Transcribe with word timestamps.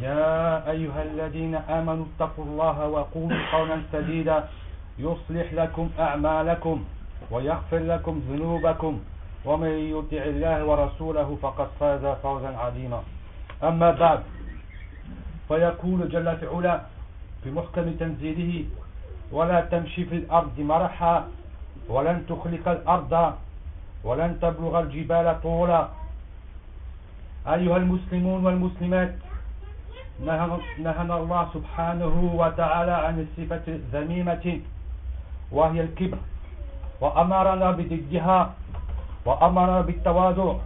يا 0.00 0.70
أيها 0.70 1.02
الذين 1.02 1.54
آمنوا 1.54 2.04
اتقوا 2.10 2.44
الله 2.44 2.86
وقولوا 2.88 3.38
قولا 3.52 3.82
سديدا 3.92 4.44
يصلح 4.98 5.52
لكم 5.52 5.90
أعمالكم 5.98 6.84
ويغفر 7.30 7.78
لكم 7.78 8.22
ذنوبكم 8.30 9.00
ومن 9.44 9.72
يطع 9.94 10.22
الله 10.22 10.64
ورسوله 10.64 11.38
فقد 11.42 11.68
فاز 11.80 12.04
فوزا 12.22 12.48
عظيما. 12.56 13.02
أما 13.62 13.90
بعد 13.90 14.20
فيقول 15.48 16.08
جل 16.08 16.36
في 16.36 16.46
علا 16.46 16.80
في 17.42 17.50
محكم 17.50 17.92
تنزيله 18.00 18.64
ولا 19.32 19.60
تمشي 19.60 20.04
في 20.04 20.14
الأرض 20.14 20.60
مرحا 20.60 21.28
ولن 21.88 22.26
تخلق 22.28 22.68
الأرض 22.68 23.32
ولن 24.04 24.38
تبلغ 24.42 24.80
الجبال 24.80 25.42
طولا. 25.42 25.88
أيها 27.46 27.76
المسلمون 27.76 28.46
والمسلمات 28.46 29.14
نهنا 30.20 31.16
الله 31.18 31.48
سبحانه 31.54 32.14
وتعالى 32.34 32.92
عن 32.92 33.26
الصفة 33.26 33.66
الذميمة 33.68 34.60
وهي 35.52 35.80
الكبر. 35.80 36.18
وأمرنا 37.00 37.70
بضدها 37.70 38.54
وأمرنا 39.24 39.80
بالتواضع. 39.80 40.56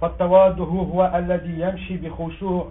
فالتواضع 0.00 0.64
هو 0.64 1.12
الذي 1.14 1.60
يمشي 1.60 1.96
بخشوع 1.96 2.68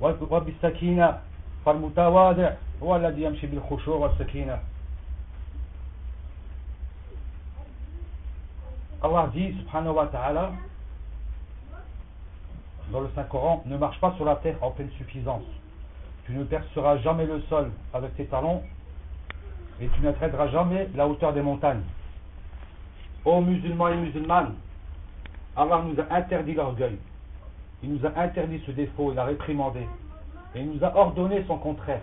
وبالسكينة. 0.00 1.18
فالمتواضع 1.66 2.50
هو 2.82 2.96
الذي 2.96 3.22
يمشي 3.22 3.46
بالخشوع 3.46 3.96
والسكينة. 3.96 4.58
subhanahu 9.04 10.00
wa 10.00 10.08
ta'ala, 10.08 10.56
dans 12.90 13.00
le 13.00 13.08
Saint-Coran, 13.14 13.62
ne 13.66 13.76
marche 13.76 13.98
pas 14.00 14.12
sur 14.16 14.24
la 14.24 14.36
terre 14.36 14.56
en 14.62 14.70
pleine 14.70 14.90
suffisance. 14.98 15.44
Tu 16.26 16.32
ne 16.32 16.44
perceras 16.44 16.98
jamais 16.98 17.26
le 17.26 17.40
sol 17.42 17.70
avec 17.92 18.14
tes 18.16 18.26
talons 18.26 18.62
et 19.80 19.88
tu 19.88 20.00
n'atteindras 20.00 20.48
jamais 20.48 20.88
la 20.94 21.06
hauteur 21.06 21.32
des 21.32 21.42
montagnes. 21.42 21.82
Ô 23.24 23.40
musulmans 23.40 23.88
et 23.88 23.96
musulmanes, 23.96 24.54
Allah 25.56 25.82
nous 25.84 26.00
a 26.00 26.14
interdit 26.14 26.54
l'orgueil. 26.54 26.98
Il 27.82 27.94
nous 27.94 28.06
a 28.06 28.18
interdit 28.18 28.62
ce 28.66 28.70
défaut, 28.70 29.12
il 29.12 29.18
a 29.18 29.24
réprimandé. 29.24 29.86
Et 30.54 30.60
il 30.60 30.70
nous 30.70 30.84
a 30.84 30.94
ordonné 30.96 31.44
son 31.46 31.58
contraire, 31.58 32.02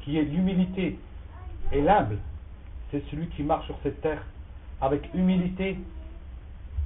qui 0.00 0.18
est 0.18 0.22
l'humilité. 0.22 0.98
Et 1.72 1.80
l'humble, 1.80 2.18
c'est 2.90 3.02
celui 3.10 3.28
qui 3.28 3.42
marche 3.42 3.66
sur 3.66 3.76
cette 3.82 4.00
terre 4.00 4.22
avec 4.80 5.08
humilité 5.14 5.78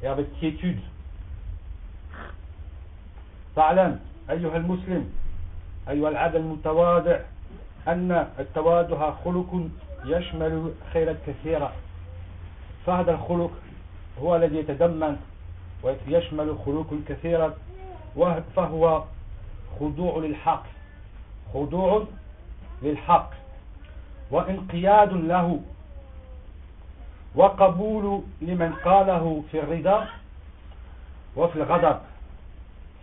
et 0.03 0.07
avec 0.07 0.33
quiétude. 0.39 0.81
فاعلم 3.57 4.01
أيها 4.31 4.57
المسلم 4.57 5.13
أيها 5.89 6.09
العبد 6.09 6.35
المتواضع 6.35 7.19
أن 7.89 8.27
التواضع 8.39 9.11
خلق 9.25 9.69
يشمل 10.05 10.73
خيرا 10.93 11.17
كثيرا. 11.27 11.73
فهذا 12.87 13.13
الخلق 13.13 13.51
هو 14.23 14.37
الذي 14.37 14.57
يتضمن 14.57 15.17
ويشمل 15.83 16.59
خلق 16.67 16.95
كثيرا 17.09 17.55
فهو 18.57 19.05
خضوع 19.81 20.19
للحق 20.19 20.65
خضوع 21.55 22.05
للحق 22.83 23.31
وانقياد 24.31 25.13
له 25.13 25.61
وقبول 27.35 28.23
لمن 28.43 28.73
قاله 28.85 29.43
في 29.51 29.61
الرضا 29.61 30.09
وفي 31.37 31.57
الغضب. 31.57 31.99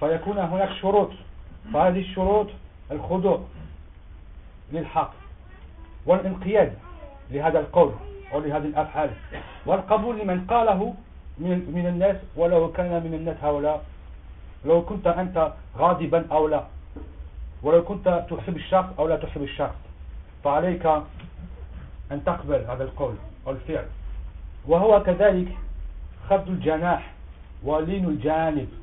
فيكون 0.03 0.37
هناك 0.37 0.71
شروط. 0.81 1.09
فهذه 1.73 1.99
الشروط 1.99 2.47
الخضوع 2.91 3.41
للحق 4.71 5.13
والانقياد 6.05 6.73
لهذا 7.31 7.59
القول 7.59 7.91
أو 8.33 8.39
لهذه 8.39 8.65
الأفعال. 8.65 9.09
والقبول 9.65 10.19
لمن 10.19 10.45
قاله 10.45 10.93
من, 11.37 11.71
من 11.75 11.87
الناس 11.87 12.15
ولو 12.35 12.71
كان 12.71 13.03
من 13.03 13.13
الناس 13.13 13.37
هؤلاء. 13.43 13.85
لو 14.65 14.81
كنت 14.81 15.07
أنت 15.07 15.53
غاضبا 15.77 16.27
أو 16.31 16.47
لا. 16.47 16.63
ولو 17.63 17.83
كنت 17.83 18.25
تحب 18.29 18.55
الشخص 18.55 18.89
أو 18.99 19.07
لا 19.07 19.15
تحب 19.15 19.43
الشخص. 19.43 19.75
فعليك 20.43 20.85
أن 22.11 22.23
تقبل 22.25 22.65
هذا 22.69 22.83
القول 22.83 23.15
أو 23.47 23.51
الفعل. 23.51 23.85
وهو 24.67 25.03
كذلك 25.03 25.47
خفض 26.29 26.49
الجناح 26.49 27.11
ولين 27.63 28.05
الجانب. 28.05 28.82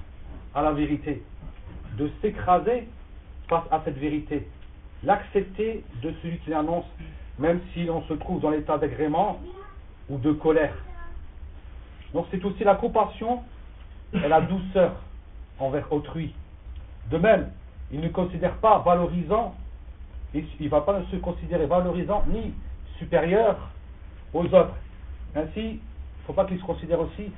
à 0.53 0.61
la 0.61 0.71
vérité, 0.71 1.23
de 1.97 2.09
s'écraser 2.21 2.87
face 3.47 3.63
à 3.71 3.81
cette 3.85 3.97
vérité, 3.97 4.47
l'accepter 5.03 5.83
de 6.01 6.13
celui 6.21 6.37
qui 6.39 6.49
l'annonce, 6.49 6.85
même 7.39 7.59
si 7.73 7.85
l'on 7.85 8.01
se 8.03 8.13
trouve 8.13 8.41
dans 8.41 8.49
l'état 8.49 8.77
d'agrément 8.77 9.39
ou 10.09 10.17
de 10.17 10.31
colère. 10.31 10.75
Donc 12.13 12.27
c'est 12.31 12.43
aussi 12.43 12.63
la 12.63 12.75
compassion 12.75 13.41
et 14.13 14.27
la 14.27 14.41
douceur 14.41 14.93
envers 15.59 15.91
autrui. 15.91 16.33
De 17.09 17.17
même, 17.17 17.51
il 17.91 17.99
ne 17.99 18.09
considère 18.09 18.55
pas 18.57 18.79
valorisant, 18.79 19.55
il 20.33 20.45
ne 20.59 20.69
va 20.69 20.81
pas 20.81 21.01
se 21.11 21.15
considérer 21.17 21.65
valorisant 21.65 22.23
ni 22.27 22.53
supérieur 22.97 23.57
aux 24.33 24.45
autres. 24.45 24.75
Ainsi, 25.35 25.51
il 25.55 25.73
ne 25.73 26.25
faut 26.27 26.33
pas 26.33 26.45
qu'il 26.45 26.59
se 26.59 26.63
considère 26.63 26.99
aussi 26.99 27.31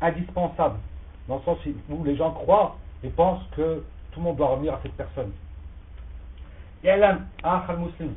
indispensable, 0.00 0.78
dans 1.28 1.36
le 1.36 1.42
sens 1.42 1.58
où 1.88 2.04
les 2.04 2.16
gens 2.16 2.30
croient 2.32 2.76
et 3.04 3.08
pensent 3.08 3.42
que 3.56 3.82
tout 4.12 4.20
le 4.20 4.24
monde 4.24 4.36
doit 4.36 4.48
revenir 4.48 4.74
à 4.74 4.80
cette 4.82 4.96
personne. 4.96 5.32
يعلم 6.84 7.26
آخر 7.44 7.76
مسلم 7.76 8.16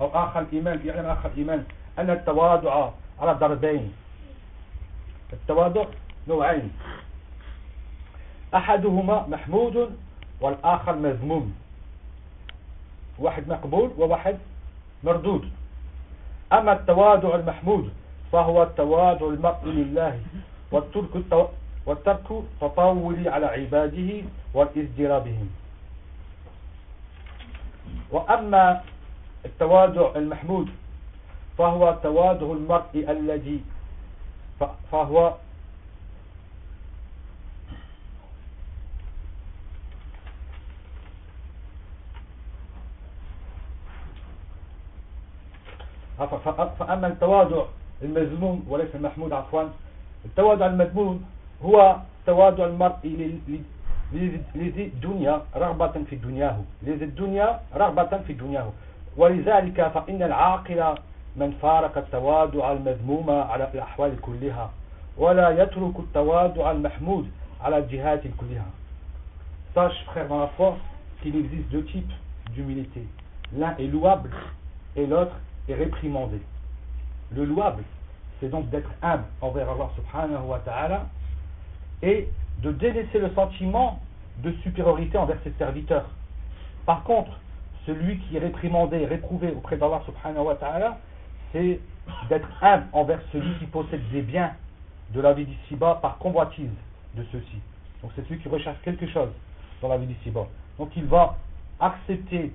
أو 0.00 0.06
آخر 0.12 0.40
الإيمان 0.40 0.80
يعلم 0.84 1.06
آخر 1.06 1.28
الإيمان 1.32 1.64
أن 1.98 2.10
التواضع 2.10 2.90
على 3.20 3.32
ضربين 3.34 3.92
التواضع 5.32 5.84
نوعين 6.28 6.72
أحدهما 8.54 9.26
محمود 9.28 9.96
والآخر 10.40 10.94
مذموم 10.96 11.54
واحد 13.18 13.48
مقبول 13.48 13.90
وواحد 13.98 14.38
مردود 15.04 15.48
أما 16.52 16.72
التواضع 16.72 17.34
المحمود 17.34 17.92
فهو 18.32 18.62
التواضع 18.62 19.26
المرء 19.26 19.64
لله 19.64 20.20
والترك. 20.72 21.24
والترك 21.86 22.28
تطاولي 22.60 23.28
على 23.28 23.46
عباده 23.46 24.22
والازدرى 24.54 25.20
بهم 25.20 25.48
وأما 28.10 28.80
التواضع 29.44 30.12
المحمود 30.16 30.68
فهو 31.58 31.98
تواضع 32.02 32.46
المرء 32.52 32.94
الذي 33.10 33.60
فهو 34.92 35.34
فأما 46.78 47.06
التواضع 47.06 47.64
المذموم 48.02 48.64
وليس 48.68 48.94
المحمود 48.94 49.32
عفوا 49.32 49.62
التواضع 50.24 50.66
المذموم 50.66 51.24
هو 51.63 51.95
تواضع 52.25 52.65
المرء 52.65 52.95
لذي 54.55 54.83
الدنيا 54.85 55.41
رغبة 55.55 56.03
في 56.09 56.15
دنياه 56.15 56.57
لذي 56.83 57.05
الدنيا 57.05 57.59
رغبة 57.75 58.17
في 58.17 58.33
دنياه 58.33 58.69
ولذلك 59.17 59.87
فإن 59.87 60.23
العاقل 60.23 60.95
من 61.35 61.51
فارق 61.61 61.97
التواضع 61.97 62.71
المذموم 62.71 63.29
على 63.29 63.69
الأحوال 63.73 64.21
كلها 64.21 64.69
ولا 65.17 65.49
يترك 65.63 65.99
التواضع 65.99 66.71
المحمود 66.71 67.31
على 67.61 67.77
الجهات 67.77 68.23
كلها 68.39 68.65
Sache, 69.75 70.03
frère 70.05 70.27
dans 70.27 70.39
la 70.39 70.47
foi, 70.57 70.75
qu'il 71.21 71.35
existe 71.35 71.69
deux 71.69 71.83
types 71.85 72.11
d'humilité. 72.55 73.05
L'un 73.55 73.75
est 73.77 73.85
louable 73.85 74.31
et 74.95 75.05
l'autre 75.05 75.35
est 75.69 75.75
réprimandé. 75.75 76.41
Le 77.31 77.45
louable, 77.45 77.83
c'est 78.39 78.49
donc 78.49 78.69
d'être 78.71 78.89
humble 79.03 79.25
envers 79.39 79.69
Allah 79.69 79.89
subhanahu 79.95 80.45
wa 80.47 80.59
ta'ala 80.59 81.05
et 82.02 82.28
de 82.62 82.72
délaisser 82.72 83.18
le 83.18 83.30
sentiment 83.34 84.00
de 84.38 84.52
supériorité 84.62 85.18
envers 85.18 85.38
ses 85.44 85.52
serviteurs. 85.52 86.08
Par 86.86 87.04
contre, 87.04 87.38
celui 87.86 88.18
qui 88.18 88.36
est 88.36 88.40
réprimandé, 88.40 89.04
réprouvé 89.06 89.50
auprès 89.50 89.76
d'Allah 89.76 90.02
subhanahu 90.06 90.46
wa 90.46 90.58
c'est 91.52 91.80
d'être 92.28 92.48
humble 92.62 92.86
envers 92.92 93.20
celui 93.32 93.54
qui 93.58 93.66
possède 93.66 94.02
des 94.10 94.22
biens 94.22 94.52
de 95.10 95.20
la 95.20 95.32
vie 95.34 95.44
d'ici-bas 95.44 95.98
par 96.00 96.18
convoitise 96.18 96.70
de 97.14 97.24
ceux-ci. 97.30 97.58
Donc 98.02 98.10
c'est 98.16 98.26
celui 98.26 98.40
qui 98.40 98.48
recherche 98.48 98.78
quelque 98.82 99.06
chose 99.08 99.28
dans 99.80 99.88
la 99.88 99.98
vie 99.98 100.06
d'ici-bas. 100.06 100.46
Donc 100.78 100.90
il 100.96 101.04
va 101.04 101.36
accepter 101.78 102.52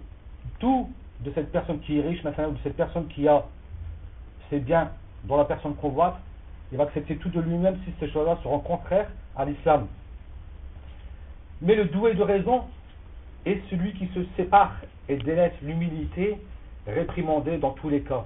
tout 0.60 0.90
de 1.22 1.32
cette 1.34 1.52
personne 1.52 1.80
qui 1.82 2.00
est 2.00 2.02
riche, 2.02 2.24
maintenant, 2.24 2.50
ou 2.50 2.54
de 2.54 2.60
cette 2.64 2.76
personne 2.76 3.08
qui 3.08 3.28
a 3.28 3.46
ses 4.50 4.60
biens 4.60 4.90
dont 5.26 5.38
la 5.38 5.46
personne 5.46 5.76
convoite, 5.76 6.18
il 6.71 6.79
va 6.79 6.85
accepter 6.85 7.17
tout 7.17 7.29
de 7.29 7.41
lui-même 7.41 7.79
si 7.85 7.93
ces 8.01 8.11
choses-là 8.11 8.39
seront 8.43 8.61
contraires 8.61 9.09
à 9.37 9.45
l'islam. 9.45 9.87
Mais 11.61 11.75
le 11.75 11.85
doué 11.87 12.15
de 12.15 12.23
raison 12.23 12.65
est 13.45 13.61
celui 13.71 13.93
qui 13.95 14.09
se 14.15 14.21
sépare 14.37 14.77
et 15.09 15.17
délaisse 15.17 15.53
l'humilité 15.63 16.39
réprimandée 16.87 17.59
dans 17.59 17.73
tous 17.73 17.89
les 17.89 18.01
cas, 18.01 18.25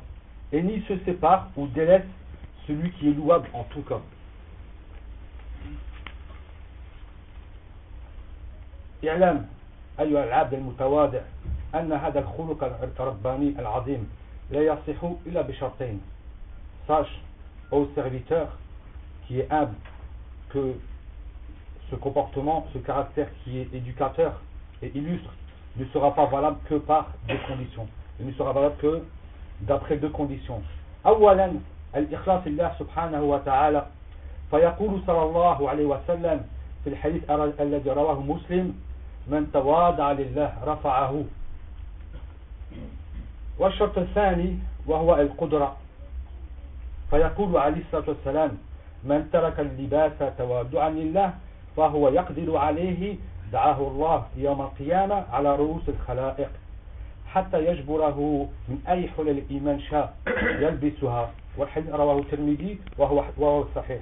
et 0.52 0.62
ni 0.62 0.82
se 0.82 0.96
sépare 1.04 1.48
ou 1.56 1.66
délaisse 1.66 2.06
celui 2.66 2.90
qui 2.92 3.08
est 3.10 3.14
louable 3.14 3.48
en 3.52 3.64
tout 3.64 3.82
cas. 3.82 4.00
اعلم 9.04 9.46
أيها 10.00 10.24
العبد 10.24 10.54
المتواضع 10.54 11.20
أن 11.74 11.92
هذا 11.92 12.20
الخلق 12.20 12.64
الرباني 13.00 13.54
العظيم 13.58 14.10
لا 14.50 14.60
يصح 14.60 15.04
إلا 15.26 15.42
بشرطين 15.42 16.00
sache 16.88 17.20
au 17.70 17.88
serviteur 17.94 18.48
qui 19.26 19.40
est 19.40 19.50
humble 19.50 19.74
que 20.50 20.74
ce 21.90 21.96
comportement, 21.96 22.66
ce 22.72 22.78
caractère 22.78 23.28
qui 23.42 23.58
est 23.58 23.68
éducateur 23.74 24.40
et 24.82 24.90
illustre 24.94 25.30
ne 25.76 25.84
sera 25.86 26.14
pas 26.14 26.26
valable 26.26 26.56
que 26.68 26.74
par 26.76 27.08
deux 27.28 27.38
conditions. 27.48 27.86
Il 28.20 28.26
ne 28.26 28.32
sera 28.32 28.52
valable 28.52 28.76
que 28.80 29.02
d'après 29.62 29.96
deux 29.96 30.10
conditions. 30.10 30.62
أولا 31.06 31.52
الإخلاص 31.96 32.46
لله 32.46 32.72
سبحانه 32.78 33.22
وتعالى 33.22 33.86
فيقول 34.50 35.00
صلى 35.06 35.22
الله 35.22 35.70
عليه 35.70 35.84
وسلم 35.84 36.46
في 36.84 36.90
الحديث 36.90 37.30
الذي 37.60 37.90
رواه 37.90 38.20
مسلم 38.20 38.74
من 39.28 39.50
تواضع 39.52 40.12
لله 40.12 40.52
رفعه 40.66 41.24
والشرط 43.58 43.98
الثاني 43.98 44.58
وهو 44.86 45.14
القدرة 45.14 45.76
فيقول 47.11 47.57
عليه 47.57 47.81
الصلاة 47.81 48.03
والسلام 48.07 48.57
من 49.03 49.29
ترك 49.33 49.59
اللباس 49.59 50.11
تواضعا 50.37 50.89
لله 50.89 51.33
فهو 51.77 52.09
يقدر 52.09 52.57
عليه 52.57 53.15
دعاه 53.51 53.79
الله 53.87 54.25
يوم 54.37 54.61
القيامة 54.61 55.25
على 55.31 55.55
رؤوس 55.55 55.89
الخلائق 55.89 56.49
حتى 57.27 57.65
يجبره 57.65 58.47
من 58.67 58.77
أي 58.87 59.09
حلل 59.09 59.29
الإيمان 59.29 59.79
شاء 59.79 60.15
يلبسها. 60.59 61.31
والحديث 61.57 61.93
رواه 61.93 62.19
الترمذي 62.19 62.79
وهو, 62.97 63.23
وهو 63.37 63.65
صحيح. 63.75 64.01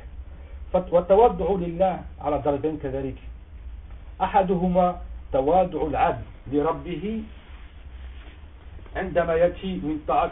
والتوضع 0.74 1.66
لله 1.66 2.02
على 2.22 2.42
درجين 2.46 2.78
كذلك. 2.78 3.16
أحدهما 4.22 5.02
تواضع 5.34 5.82
العبد 5.88 6.24
لربه 6.52 7.24
عندما 8.96 9.34
يأتي 9.34 9.74
من 9.76 10.00
طاعة 10.08 10.32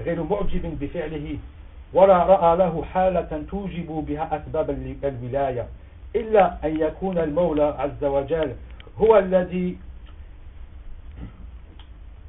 غير 0.00 0.22
معجب 0.22 0.78
بفعله 0.80 1.38
ولا 1.94 2.18
رأى 2.18 2.56
له 2.56 2.84
حالة 2.84 3.42
توجب 3.50 3.86
بها 4.08 4.36
أسباب 4.36 4.70
الولاية 5.04 5.66
إلا 6.16 6.56
أن 6.64 6.80
يكون 6.80 7.18
المولى 7.18 7.74
عز 7.78 8.04
وجل 8.04 8.52
هو 8.98 9.18
الذي 9.18 9.76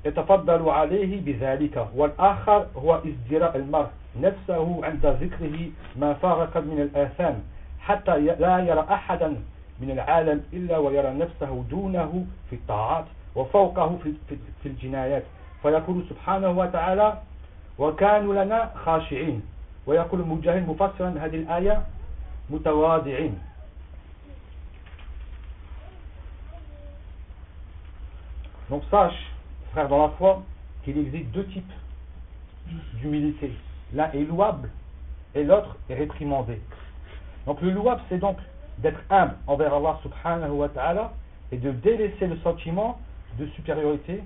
يتفضل 0.05 0.69
عليه 0.69 1.21
بذلك 1.21 1.87
والآخر 1.95 2.65
هو 2.77 2.95
ازدراء 3.05 3.55
المرء 3.57 3.87
نفسه 4.21 4.85
عند 4.85 5.05
ذكره 5.05 5.69
ما 5.95 6.13
فارق 6.13 6.57
من 6.57 6.81
الآثام 6.81 7.39
حتى 7.79 8.19
لا 8.19 8.59
يرى 8.59 8.85
أحدا 8.91 9.27
من 9.79 9.91
العالم 9.91 10.43
إلا 10.53 10.77
ويرى 10.77 11.13
نفسه 11.13 11.63
دونه 11.69 12.25
في 12.49 12.55
الطاعات 12.55 13.05
وفوقه 13.35 13.99
في 14.63 14.65
الجنايات. 14.69 15.23
فيقول 15.61 16.05
سبحانه 16.09 16.49
وتعالى 16.49 17.17
وكانوا 17.79 18.43
لنا 18.43 18.71
خاشعين 18.85 19.41
ويقول 19.86 20.20
المجاهد 20.20 20.68
مفسرا 20.68 21.14
هذه 21.18 21.36
الآية 21.36 21.82
متواضعين 22.50 23.38
Donc 28.68 28.82
sache, 28.90 29.14
frère 29.70 29.88
dans 29.88 30.02
la 30.02 30.08
foi, 30.18 30.42
qu'il 30.82 30.98
existe 30.98 31.30
deux 31.30 31.46
types 31.46 31.72
d'humilité. 32.94 33.52
L'un 33.92 34.10
est 34.10 34.24
louable 34.24 34.70
et 35.36 35.44
l'autre 35.44 35.76
est 35.88 35.94
réprimandé. 35.94 36.60
Donc 37.46 37.60
le 37.60 37.70
louable, 37.70 38.00
c'est 38.08 38.18
donc 38.18 38.38
d'être 38.78 38.98
humble 39.08 39.36
envers 39.46 39.72
Allah 39.72 40.00
subhanahu 40.02 40.50
wa 40.50 40.68
ta'ala 40.68 41.12
et 41.52 41.58
de 41.58 41.70
délaisser 41.70 42.26
le 42.26 42.36
sentiment 42.38 42.98
de 43.38 43.46
supériorité. 43.48 44.22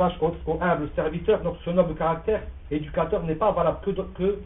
Sache 0.00 0.14
au, 0.22 0.58
humble 0.62 0.88
serviteur, 0.96 1.42
donc 1.42 1.56
ce 1.62 1.68
noble 1.68 1.94
caractère 1.94 2.40
éducateur 2.70 3.22
n'est 3.22 3.34
pas 3.34 3.52
valable 3.52 3.80
que, 4.14 4.38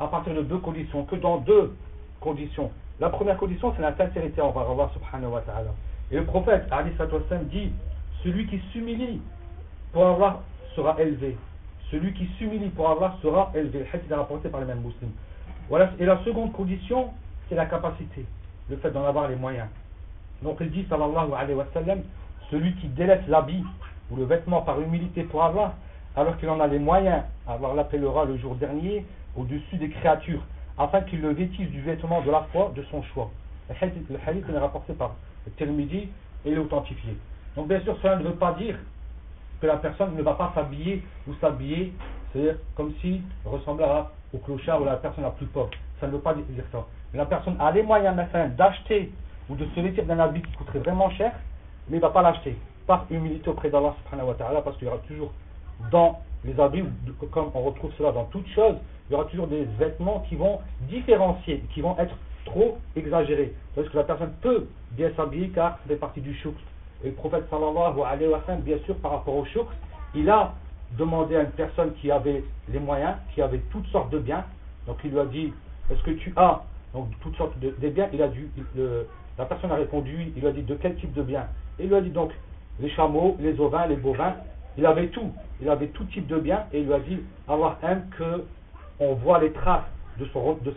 à 0.00 0.08
partir 0.08 0.34
de 0.34 0.42
deux 0.42 0.58
conditions, 0.58 1.04
que 1.04 1.14
dans 1.14 1.36
deux 1.36 1.72
conditions. 2.18 2.72
La 2.98 3.08
première 3.08 3.36
condition, 3.36 3.72
c'est 3.76 3.82
la 3.82 3.96
sincérité 3.96 4.40
envers 4.40 4.68
Allah 4.68 4.90
subhanahu 4.92 5.30
wa 5.30 5.42
ta'ala. 5.42 5.70
Et 6.10 6.16
le 6.16 6.24
prophète, 6.24 6.68
dit, 7.52 7.70
celui 8.24 8.48
qui 8.48 8.60
s'humilie 8.72 9.20
pour 9.92 10.08
Allah 10.08 10.40
sera 10.74 11.00
élevé. 11.00 11.36
Celui 11.92 12.12
qui 12.12 12.26
s'humilie 12.36 12.70
pour 12.70 12.90
Allah 12.90 13.14
sera 13.22 13.52
élevé. 13.54 13.78
Le 13.78 13.86
hadith 13.94 14.10
est 14.10 14.14
rapporté 14.14 14.48
par 14.48 14.58
les 14.58 14.66
mêmes 14.66 14.78
musulmans. 14.78 15.14
Voilà. 15.68 15.92
Et 16.00 16.04
la 16.04 16.18
seconde 16.24 16.52
condition, 16.52 17.10
c'est 17.48 17.54
la 17.54 17.66
capacité, 17.66 18.26
le 18.68 18.76
fait 18.78 18.90
d'en 18.90 19.04
avoir 19.04 19.28
les 19.28 19.36
moyens. 19.36 19.68
Donc 20.42 20.56
il 20.60 20.72
dit, 20.72 20.84
sallallahu 20.90 21.32
alayhi 21.32 21.54
wa 21.54 21.66
sallam, 21.72 22.00
celui 22.50 22.74
qui 22.74 22.88
délaisse 22.88 23.22
l'habit 23.28 23.62
ou 24.14 24.16
le 24.16 24.24
vêtement 24.24 24.62
par 24.62 24.80
humilité 24.80 25.24
pour 25.24 25.42
Allah, 25.42 25.74
alors 26.16 26.36
qu'il 26.38 26.48
en 26.48 26.60
a 26.60 26.66
les 26.68 26.78
moyens, 26.78 27.22
Allah 27.48 27.68
l'appellera 27.74 28.24
le 28.24 28.36
jour 28.36 28.54
dernier 28.54 29.04
au-dessus 29.36 29.76
des 29.76 29.88
créatures, 29.88 30.42
afin 30.78 31.00
qu'il 31.02 31.20
le 31.20 31.30
vêtisse 31.30 31.68
du 31.70 31.80
vêtement 31.80 32.20
de 32.22 32.30
la 32.30 32.42
foi 32.52 32.72
de 32.76 32.82
son 32.90 33.02
choix. 33.02 33.30
Le 33.68 33.74
hadith, 33.82 34.48
est 34.48 34.58
rapporté 34.58 34.92
par 34.92 35.14
le 35.46 35.52
Tirmidhi 35.52 36.08
et 36.44 36.52
est 36.52 36.58
authentifié. 36.58 37.16
Donc 37.56 37.68
bien 37.68 37.80
sûr, 37.80 37.96
cela 38.02 38.16
ne 38.16 38.24
veut 38.24 38.34
pas 38.34 38.52
dire 38.52 38.76
que 39.60 39.66
la 39.66 39.76
personne 39.78 40.14
ne 40.14 40.22
va 40.22 40.34
pas 40.34 40.52
s'habiller 40.54 41.02
ou 41.26 41.34
s'habiller, 41.40 41.92
c'est-à-dire 42.32 42.56
comme 42.76 42.92
si 43.00 43.22
ressemblera 43.44 44.12
au 44.32 44.38
clochard 44.38 44.80
ou 44.80 44.84
à 44.84 44.90
la 44.90 44.96
personne 44.96 45.24
la 45.24 45.30
plus 45.30 45.46
pauvre. 45.46 45.70
Ça 46.00 46.06
ne 46.06 46.12
veut 46.12 46.20
pas 46.20 46.34
dire 46.34 46.64
ça. 46.70 46.84
Mais 47.12 47.18
la 47.18 47.26
personne 47.26 47.56
a 47.58 47.72
les 47.72 47.82
moyens 47.82 48.16
d'acheter 48.56 49.12
ou 49.48 49.56
de 49.56 49.64
se 49.74 49.80
vêtir 49.80 50.04
d'un 50.04 50.18
habit 50.18 50.42
qui 50.42 50.52
coûterait 50.52 50.80
vraiment 50.80 51.10
cher, 51.10 51.32
mais 51.88 51.96
il 51.96 52.00
ne 52.00 52.06
va 52.06 52.10
pas 52.10 52.22
l'acheter. 52.22 52.56
Par 52.86 53.06
humilité 53.10 53.48
auprès 53.48 53.70
d'Allah 53.70 53.94
subhanahu 54.04 54.28
wa 54.28 54.34
ta'ala, 54.34 54.60
parce 54.60 54.76
qu'il 54.76 54.86
y 54.86 54.90
aura 54.90 55.00
toujours 55.08 55.32
dans 55.90 56.20
les 56.44 56.58
habits, 56.60 56.84
comme 57.32 57.50
on 57.54 57.62
retrouve 57.62 57.90
cela 57.96 58.12
dans 58.12 58.24
toutes 58.24 58.48
choses, 58.48 58.76
il 59.08 59.12
y 59.12 59.16
aura 59.16 59.24
toujours 59.24 59.46
des 59.46 59.64
vêtements 59.78 60.24
qui 60.28 60.36
vont 60.36 60.60
différencier, 60.82 61.64
qui 61.72 61.80
vont 61.80 61.96
être 61.98 62.14
trop 62.44 62.78
exagérés. 62.96 63.54
Parce 63.74 63.88
que 63.88 63.96
la 63.96 64.04
personne 64.04 64.32
peut 64.42 64.66
bien 64.92 65.10
s'habiller 65.16 65.48
car 65.48 65.78
c'est 65.88 65.96
partie 65.96 66.20
du 66.20 66.34
chouk. 66.34 66.54
Et 67.02 67.08
le 67.08 67.14
prophète 67.14 67.44
sallallahu 67.50 68.00
alayhi 68.06 68.30
wa 68.30 68.42
sallam, 68.46 68.60
bien 68.60 68.78
sûr, 68.84 68.96
par 68.96 69.12
rapport 69.12 69.36
au 69.36 69.44
chouk, 69.46 69.66
il 70.14 70.28
a 70.30 70.52
demandé 70.98 71.36
à 71.36 71.42
une 71.42 71.50
personne 71.50 71.92
qui 71.94 72.10
avait 72.10 72.44
les 72.68 72.78
moyens, 72.78 73.16
qui 73.34 73.42
avait 73.42 73.62
toutes 73.70 73.86
sortes 73.88 74.10
de 74.10 74.18
biens. 74.18 74.44
Donc 74.86 74.98
il 75.04 75.10
lui 75.10 75.18
a 75.18 75.24
dit, 75.24 75.52
est-ce 75.90 76.02
que 76.02 76.12
tu 76.12 76.32
as 76.36 76.62
donc 76.92 77.08
toutes 77.20 77.36
sortes 77.36 77.58
de, 77.58 77.88
biens? 77.88 78.08
La 79.36 79.44
personne 79.46 79.72
a 79.72 79.76
répondu. 79.76 80.32
Il 80.36 80.42
lui 80.42 80.48
a 80.48 80.52
dit 80.52 80.62
de 80.62 80.74
quel 80.74 80.94
type 80.96 81.12
de 81.12 81.22
bien? 81.22 81.46
Il 81.78 81.88
lui 81.88 81.96
a 81.96 82.00
dit 82.00 82.10
donc 82.10 82.30
les 82.80 82.90
chameaux, 82.90 83.36
les 83.40 83.58
ovins, 83.60 83.86
les 83.86 83.96
bovins. 83.96 84.34
Il 84.76 84.86
avait 84.86 85.08
tout. 85.08 85.32
Il 85.60 85.68
avait 85.68 85.88
tout 85.88 86.04
type 86.04 86.26
de 86.26 86.38
bien 86.38 86.64
et 86.72 86.80
il 86.80 86.86
lui 86.86 86.94
a 86.94 87.00
dit 87.00 87.20
Allah 87.48 87.78
aime 87.82 88.08
que 88.18 88.44
on 89.00 89.14
voit 89.14 89.40
les 89.40 89.52
traces 89.52 89.84
de, 90.18 90.26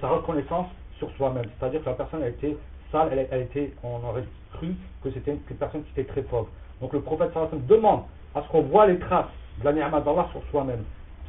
sa 0.01 0.07
reconnaissance 0.07 0.67
sur 0.97 1.09
soi-même. 1.17 1.45
C'est-à-dire 1.59 1.81
que 1.81 1.85
la 1.85 1.95
personne 1.95 2.23
a 2.23 2.27
été 2.27 2.57
sale, 2.91 3.09
elle, 3.11 3.27
elle 3.31 3.41
était, 3.41 3.73
on 3.83 4.03
aurait 4.07 4.23
cru 4.53 4.75
que 5.03 5.11
c'était 5.11 5.31
une, 5.31 5.57
personne 5.57 5.83
qui 5.83 5.91
était 5.99 6.11
très 6.11 6.21
pauvre. 6.21 6.47
Donc 6.81 6.93
le 6.93 7.01
prophète 7.01 7.31
sallallahu 7.33 7.65
demande 7.67 8.03
à 8.35 8.41
ce 8.41 8.47
qu'on 8.49 8.61
voit 8.63 8.87
les 8.87 8.99
traces 8.99 9.25
de 9.59 9.65
la 9.65 9.73
ni'ma 9.73 10.01
d'Allah 10.01 10.27
sur 10.31 10.41
soi-même, 10.51 10.83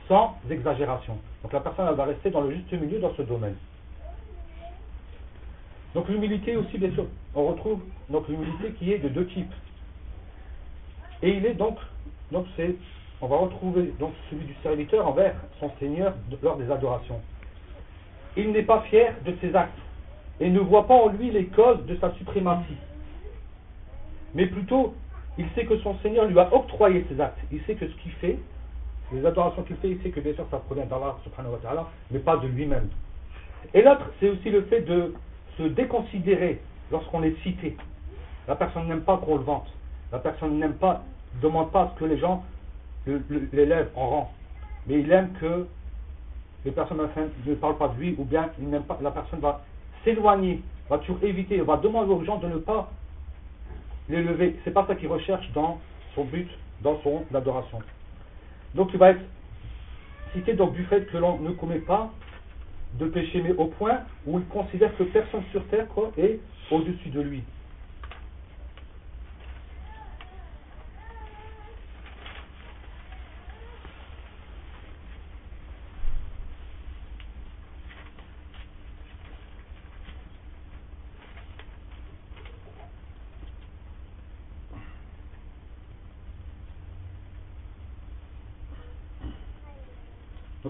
sans 0.09 0.37
exagération. 0.51 1.19
Donc 1.43 1.53
la 1.53 1.61
personne 1.61 1.87
elle 1.89 1.97
va 1.97 2.05
rester 2.05 2.31
dans 2.31 2.43
le 2.43 2.55
juste 2.55 2.73
milieu 2.73 2.99
dans 3.01 3.15
ce 3.15 3.23
domaine. 3.23 3.57
Donc 5.95 6.09
l'humilité 6.09 6.57
aussi, 6.57 6.79
bien 6.79 6.93
sûr, 6.93 7.07
on 7.35 7.47
retrouve 7.47 7.81
donc 8.11 8.29
l'humilité 8.29 8.73
qui 8.79 8.93
est 8.93 8.99
de 8.99 9.09
deux 9.09 9.27
types. 9.27 9.53
Et 11.23 11.31
il 11.31 11.47
est 11.47 11.55
donc, 11.55 11.77
donc 12.31 12.47
c'est, 12.57 12.75
on 13.21 13.27
va 13.27 13.37
retrouver 13.37 13.93
donc 13.99 14.13
celui 14.31 14.45
du 14.45 14.55
serviteur 14.63 15.07
envers 15.07 15.35
son 15.59 15.71
Seigneur 15.81 16.15
lors 16.43 16.57
des 16.57 16.71
adorations. 16.71 17.21
Il 18.37 18.53
n'est 18.53 18.63
pas 18.63 18.83
fier 18.83 19.15
de 19.25 19.35
ses 19.41 19.55
actes 19.55 19.79
et 20.41 20.49
ne 20.49 20.61
voit 20.61 20.87
pas 20.87 20.95
en 20.95 21.09
lui 21.09 21.31
les 21.31 21.47
causes 21.47 21.85
de 21.87 21.97
sa 21.97 22.13
suprématie. 22.15 22.77
Mais 24.35 24.47
plutôt, 24.47 24.95
il 25.39 25.47
sait 25.55 25.65
que 25.65 25.79
son 25.79 25.97
Seigneur 25.99 26.27
lui 26.27 26.39
a 26.39 26.55
octroyé 26.55 27.05
ses 27.09 27.21
actes. 27.21 27.41
Il 27.51 27.61
sait 27.63 27.75
que 27.75 27.89
ce 27.89 27.95
qu'il 28.03 28.13
fait, 28.13 28.39
les 29.13 29.25
adorations 29.25 29.63
qu'il 29.63 29.77
fait, 29.77 29.91
il 29.91 30.03
sait 30.03 30.11
que 30.11 30.21
bien 30.21 30.35
sûr 30.35 30.47
ça 30.51 30.59
provient 30.59 30.87
d'Allah 30.87 31.17
subhanahu 31.25 31.53
wa 31.53 31.91
mais 32.11 32.19
pas 32.21 32.37
de 32.37 32.47
lui-même. 32.47 32.89
Et 33.75 33.83
l'autre, 33.83 34.07
c'est 34.21 34.29
aussi 34.29 34.51
le 34.51 34.63
fait 34.63 34.83
de 34.83 35.15
se 35.57 35.63
déconsidérer 35.65 36.61
lorsqu'on 36.93 37.23
est 37.23 37.37
cité. 37.43 37.77
La 38.47 38.55
personne 38.55 38.87
n'aime 38.87 39.03
pas 39.03 39.17
qu'on 39.19 39.37
le 39.37 39.43
vante. 39.43 39.69
La 40.13 40.19
personne 40.19 40.59
n'aime 40.59 40.75
pas, 40.75 41.05
ne 41.37 41.41
demande 41.43 41.71
pas 41.71 41.93
ce 41.95 42.01
que 42.01 42.05
les 42.07 42.19
gens 42.19 42.45
l'élèvent 43.53 43.91
en 43.95 44.09
rang. 44.09 44.33
Mais 44.87 45.01
il 45.01 45.13
aime 45.13 45.33
que 45.41 45.67
les 46.65 46.71
personnes 46.71 47.01
ne 47.47 47.55
parlent 47.55 47.77
pas 47.77 47.89
de 47.89 48.01
lui 48.01 48.15
ou 48.19 48.25
bien 48.25 48.51
il 48.59 48.69
n'aime 48.69 48.83
pas, 48.83 48.99
la 49.01 49.11
personne 49.11 49.41
va 49.41 49.63
s'éloigner, 50.05 50.63
va 50.89 50.99
toujours 50.99 51.23
éviter, 51.23 51.61
va 51.61 51.77
demander 51.77 52.13
aux 52.13 52.25
gens 52.25 52.39
de 52.39 52.49
ne 52.49 52.57
pas 52.57 52.91
l'élever. 54.09 54.59
C'est 54.65 54.73
pas 54.73 54.87
ça 54.87 54.95
qu'il 54.95 55.09
recherche 55.09 55.51
dans 55.53 55.79
son 56.15 56.25
but, 56.25 56.49
dans 56.83 57.01
son 57.03 57.25
adoration. 57.35 57.79
Donc 58.75 58.91
il 58.93 58.99
va 58.99 59.11
être 59.11 59.21
cité 60.33 60.55
donc 60.55 60.75
du 60.75 60.85
fait 60.85 61.07
que 61.11 61.17
l'on 61.17 61.39
ne 61.39 61.51
commet 61.51 61.79
pas 61.79 62.11
de 62.95 63.07
péché, 63.07 63.43
mais 63.43 63.53
au 63.53 63.67
point 63.67 64.01
où 64.27 64.39
il 64.39 64.45
considère 64.47 64.97
que 64.97 65.03
personne 65.05 65.43
sur 65.51 65.65
terre 65.67 65.87
est 66.17 66.41
au-dessus 66.71 67.11
de 67.11 67.21
lui. 67.21 67.43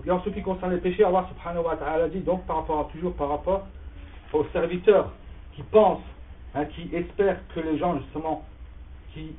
Et 0.07 0.11
en 0.11 0.23
ce 0.23 0.31
qui 0.31 0.43
concerne 0.43 0.73
les 0.73 0.81
péchés, 0.81 1.05
Allah 1.05 1.27
subhanahu 1.29 1.65
wa 1.65 1.77
ta'ala 1.77 2.09
dit 2.09 2.21
donc 2.21 2.45
par 2.47 2.57
rapport 2.57 2.89
toujours 2.89 3.15
par 3.15 3.29
rapport 3.29 3.67
aux 4.33 4.45
serviteurs 4.53 5.13
qui 5.55 5.63
pensent, 5.63 6.01
hein, 6.55 6.65
qui 6.67 6.95
espèrent 6.95 7.41
que 7.55 7.61
les 7.61 7.79
gens 7.79 7.99
justement, 7.99 8.45
qui 9.13 9.35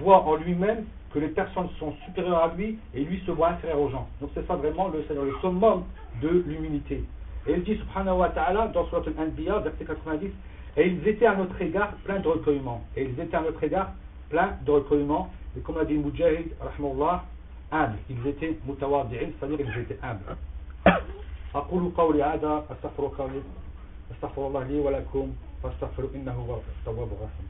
voient 0.00 0.22
en 0.22 0.36
lui-même 0.36 0.84
que 1.12 1.18
les 1.18 1.28
personnes 1.28 1.68
sont 1.78 1.92
supérieures 2.06 2.42
à 2.42 2.54
lui 2.56 2.78
et 2.94 3.04
lui 3.04 3.22
se 3.26 3.30
voit 3.30 3.50
inférieur 3.50 3.80
aux 3.80 3.90
gens. 3.90 4.08
Donc 4.20 4.30
c'est 4.34 4.46
ça 4.46 4.54
vraiment 4.54 4.88
le, 4.88 5.04
le 5.08 5.34
summum 5.40 5.84
de 6.22 6.28
l'humilité. 6.46 7.04
Et 7.46 7.52
il 7.54 7.62
dit 7.64 7.76
subhanahu 7.76 8.18
wa 8.18 8.28
ta'ala 8.30 8.68
dans 8.68 8.86
Surat 8.86 9.02
al-Anbiya, 9.06 9.58
verset 9.58 9.84
90, 9.84 10.30
et 10.76 10.86
ils 10.86 11.08
étaient 11.08 11.26
à 11.26 11.34
notre 11.34 11.60
égard 11.60 11.92
pleins 12.04 12.20
de 12.20 12.28
recueillement. 12.28 12.82
Et 12.96 13.04
ils 13.04 13.20
étaient 13.20 13.36
à 13.36 13.42
notre 13.42 13.62
égard 13.62 13.90
pleins 14.30 14.52
de 14.64 14.70
recueillement. 14.70 15.28
Et 15.56 15.60
comme 15.60 15.76
a 15.78 15.84
dit 15.84 15.94
Mujahid, 15.94 16.52
rahmahullah, 16.60 17.24
humbles. 17.72 17.98
Ils 18.10 18.26
étaient 18.26 18.58
mutawadi'in, 18.66 19.30
c'est-à-dire 19.38 19.58
qu'ils 19.58 19.78
étaient 19.82 19.98
humbles. 20.02 20.36
أقول 21.54 21.92
قولي 21.96 22.22
هذا 22.22 22.64
أستغفر 22.70 23.06
قولي 23.18 23.42
أستغفر 24.12 24.46
الله 24.46 24.64
لي 24.64 24.78
ولكم 24.80 25.32
فاستغفروا 25.62 26.10
إنه 26.14 26.32
هو 26.32 26.60
التواب 26.80 27.08
الرحيم 27.12 27.48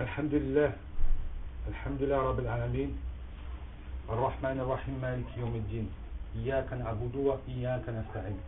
الحمد 0.00 0.34
لله 0.34 0.72
الحمد 1.68 2.02
لله 2.02 2.16
رب 2.30 2.38
العالمين 2.38 2.90
الرحمن 4.09 4.59
الرحيم 4.59 4.99
مالك 5.01 5.37
يوم 5.37 5.55
الدين 5.55 5.89
إياك 6.35 6.73
نعبد 6.73 7.15
وإياك 7.15 7.85
نستعين 7.89 8.39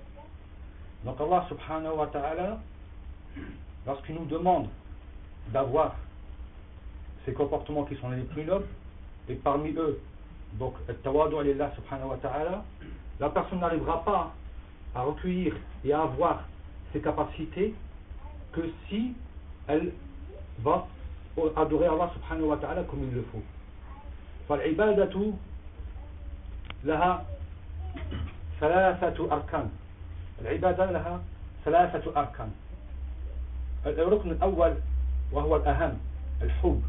Donc 1.05 1.19
Allah 1.22 1.46
subhanahu 1.48 1.96
wa 1.96 2.08
ta'ala, 2.08 2.60
lorsqu'il 3.88 4.15
nous 4.15 4.25
demande 4.25 4.67
d'avoir 5.53 5.96
ces 7.25 7.34
comportements 7.34 7.86
qui 7.86 7.96
sont 7.96 8.10
les 8.10 8.24
plus 8.24 8.43
nobles, 8.43 8.67
et 9.29 9.36
parmi 9.36 9.72
eux, 9.77 10.01
donc, 10.53 10.74
tawadu 11.03 11.38
Allah 11.38 11.72
subhanahu 11.75 12.10
wa 12.10 12.17
ta'ala, 12.17 12.63
la 13.19 13.29
personne 13.29 13.60
n'arrivera 13.60 14.03
pas 14.03 14.34
à 14.96 15.03
recueillir 15.03 15.55
et 15.86 15.93
à 15.93 16.01
avoir 16.01 16.43
ces 16.91 17.00
capacités 17.01 17.74
que 18.51 18.62
si 18.88 19.13
elle 19.67 19.93
va 20.60 20.88
adorer 21.55 21.86
Allah 21.86 22.12
subhanahu 22.15 22.48
wa 22.48 22.58
ta'ala 22.58 22.84
comme 22.84 23.03
il 23.03 23.13
le 23.13 23.24
faut. 23.31 23.43
فالعبادة 24.48 25.32
لها 26.84 27.24
ثلاثة 28.60 29.32
أركان. 29.32 29.70
العبادة 30.40 30.90
لها 30.90 31.20
ثلاثة 31.64 32.20
أركان. 32.20 32.50
الركن 33.86 34.30
الأول 34.30 34.74
وهو 35.32 35.56
الأهم 35.56 35.98
الحب 36.42 36.82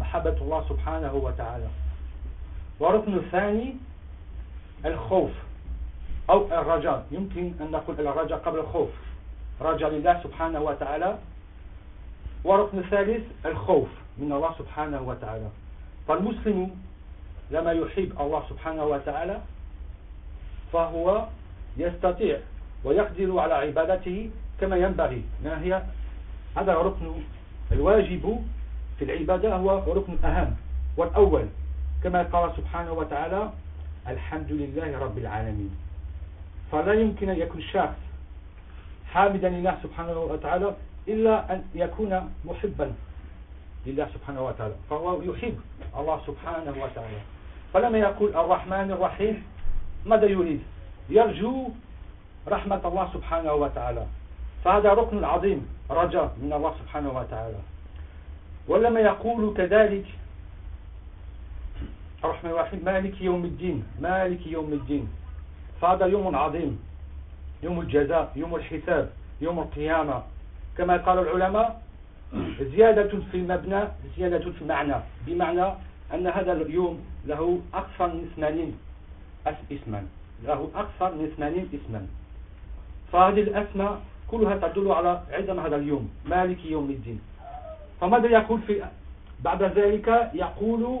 محبة 0.00 0.36
الله 0.40 0.68
سبحانه 0.68 1.14
وتعالى. 1.14 1.68
والركن 2.80 3.14
الثاني 3.14 3.76
الخوف 4.84 5.30
أو 6.30 6.46
الرجاء. 6.46 7.06
يمكن 7.10 7.52
أن 7.60 7.70
نقول 7.70 8.00
الرجاء 8.00 8.38
قبل 8.38 8.58
الخوف. 8.58 8.90
رجاء 9.60 9.90
لله 9.90 10.20
سبحانه 10.22 10.60
وتعالى. 10.60 11.18
والركن 12.44 12.78
الثالث 12.78 13.24
الخوف 13.46 13.88
من 14.18 14.32
الله 14.32 14.54
سبحانه 14.58 15.02
وتعالى. 15.02 15.48
فالمسلم 16.08 16.70
لما 17.52 17.72
يحب 17.72 18.12
الله 18.20 18.42
سبحانه 18.48 18.84
وتعالى 18.84 19.40
فهو 20.72 21.26
يستطيع 21.76 22.38
ويقدر 22.84 23.38
على 23.38 23.54
عبادته 23.54 24.30
كما 24.60 24.76
ينبغي. 24.76 25.22
ما 25.44 25.62
هي؟ 25.62 25.82
هذا 26.56 26.74
ركن 26.74 27.12
الواجب 27.72 28.44
في 28.98 29.04
العبادة 29.04 29.56
هو 29.56 29.92
ركن 29.92 30.24
أهم 30.24 30.56
والأول. 30.96 31.46
كما 32.04 32.22
قال 32.22 32.52
سبحانه 32.56 32.92
وتعالى 32.92 33.50
الحمد 34.08 34.52
لله 34.52 34.98
رب 34.98 35.18
العالمين. 35.18 35.76
فلا 36.72 36.92
يمكن 36.92 37.28
أن 37.28 37.38
يكون 37.38 37.62
شخص 37.62 38.00
حامدا 39.12 39.48
لله 39.48 39.78
سبحانه 39.82 40.18
وتعالى 40.18 40.74
إلا 41.08 41.52
أن 41.52 41.64
يكون 41.74 42.32
محبا 42.44 42.92
لله 43.86 44.08
سبحانه 44.14 44.46
وتعالى 44.46 44.74
فهو 44.90 45.22
يحب 45.22 45.60
الله 45.98 46.20
سبحانه 46.26 46.74
وتعالى. 46.82 47.20
فلما 47.72 47.98
يقول 47.98 48.36
الرحمن 48.36 48.90
الرحيم 48.90 49.42
ماذا 50.06 50.26
يريد؟ 50.26 50.60
يرجو 51.08 51.68
رحمة 52.48 52.80
الله 52.84 53.08
سبحانه 53.14 53.52
وتعالى. 53.52 54.06
فهذا 54.64 54.92
ركن 54.92 55.24
عظيم 55.24 55.68
رجاء 55.90 56.36
من 56.42 56.52
الله 56.52 56.74
سبحانه 56.84 57.10
وتعالى. 57.18 57.60
ولما 58.68 59.00
يقول 59.00 59.54
كذلك 59.56 60.04
الرحمن 62.24 62.50
الرحيم 62.50 62.80
مالك 62.84 63.20
يوم 63.20 63.44
الدين 63.44 63.84
مالك 64.00 64.46
يوم 64.46 64.72
الدين. 64.72 65.08
فهذا 65.80 66.06
يوم 66.06 66.36
عظيم 66.36 66.78
يوم 67.62 67.80
الجزاء 67.80 68.32
يوم 68.36 68.54
الحساب 68.54 69.10
يوم 69.40 69.58
القيامة. 69.58 70.22
كما 70.78 70.96
قال 70.96 71.18
العلماء 71.18 71.82
زيادة 72.60 73.12
في 73.30 73.36
المبنى 73.36 73.80
زيادة 74.16 74.50
في 74.50 74.62
المعنى 74.62 74.94
بمعنى 75.26 75.66
أن 76.14 76.26
هذا 76.26 76.52
اليوم 76.52 77.00
له 77.26 77.60
أكثر 77.74 78.06
من 78.06 78.32
80 78.36 78.76
اسما. 79.46 80.06
له 80.44 80.70
أكثر 80.74 81.14
من 81.14 81.32
80 81.36 81.68
اسما. 81.74 82.06
فهذه 83.12 83.40
الأسماء 83.40 84.00
كلها 84.28 84.56
تدل 84.56 84.92
على 84.92 85.22
عدم 85.30 85.60
هذا 85.60 85.76
اليوم 85.76 86.10
مالك 86.24 86.64
يوم 86.64 86.90
الدين. 86.90 87.20
فماذا 88.00 88.28
يقول 88.28 88.60
في 88.66 88.84
بعد 89.40 89.62
ذلك؟ 89.62 90.30
يقول 90.34 90.98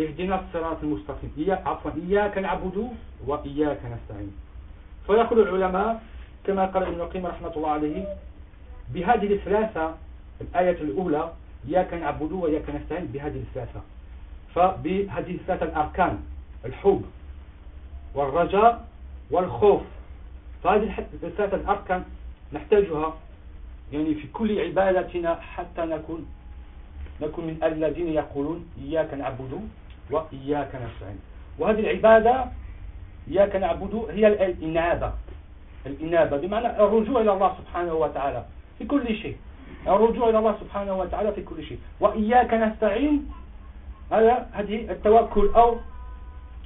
اهدنا 0.00 0.40
الصراط 0.40 0.78
المستقيم. 0.82 1.32
عفوا 1.66 1.90
إياك 2.08 2.38
نعبد 2.38 2.88
وإياك 3.26 3.80
نستعين. 3.84 4.32
فيقول 5.06 5.38
العلماء 5.40 6.02
كما 6.44 6.66
قال 6.66 6.82
ابن 6.82 7.00
القيم 7.00 7.26
رحمة 7.26 7.52
الله 7.56 7.70
عليه 7.70 8.04
بهذه 8.94 9.32
الثلاثة 9.32 9.94
الآية 10.40 10.80
الأولى 10.82 11.32
إياك 11.68 11.94
نعبد 11.94 12.32
وإياك 12.32 12.70
نستعين 12.70 13.06
بهذه 13.06 13.36
الثلاثة. 13.36 13.80
فبهذه 14.54 15.34
الثلاثة 15.34 15.66
الأركان 15.66 16.18
الحب 16.64 17.02
والرجاء 18.14 18.84
والخوف. 19.30 19.82
فهذه 20.64 21.06
الثلاثة 21.22 21.56
الأركان 21.56 22.04
نحتاجها 22.52 23.14
يعني 23.92 24.14
في 24.14 24.26
كل 24.26 24.60
عبادتنا 24.60 25.34
حتى 25.34 25.80
نكون 25.82 26.26
نكون 27.22 27.44
من 27.46 27.56
الذين 27.62 28.08
يقولون 28.08 28.66
إياك 28.82 29.14
نعبد 29.14 29.68
وإياك 30.10 30.68
نستعين. 30.74 31.18
وهذه 31.58 31.80
العبادة 31.80 32.44
إياك 33.30 33.56
نعبد 33.56 33.94
هي 34.10 34.26
الإنابة 34.26 35.12
الإنابة 35.86 36.36
بمعنى 36.36 36.66
الرجوع 36.82 37.20
إلى 37.20 37.32
الله 37.32 37.56
سبحانه 37.58 37.94
وتعالى 37.94 38.44
في 38.78 38.84
كل 38.84 39.16
شيء. 39.16 39.36
الرجوع 39.86 40.28
إلى 40.28 40.38
الله 40.38 40.56
سبحانه 40.60 40.98
وتعالى 40.98 41.32
في 41.32 41.42
كل 41.42 41.64
شيء. 41.64 41.78
وإياك 42.00 42.54
نستعين 42.54 43.30
هذا 44.10 44.46
هذه 44.52 44.90
التوكل 44.90 45.50
أو 45.56 45.76